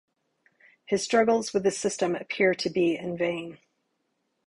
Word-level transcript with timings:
His 0.85 1.03
struggles 1.03 1.53
with 1.53 1.61
the 1.61 1.69
system 1.69 2.15
appear 2.15 2.55
to 2.55 2.69
be 2.71 2.95
in 2.97 3.15
vain. 3.15 3.59